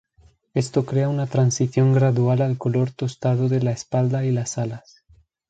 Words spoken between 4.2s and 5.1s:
y las alas.